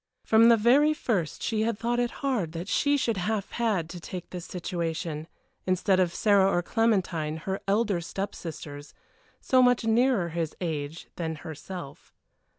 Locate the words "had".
1.61-1.77, 3.51-3.87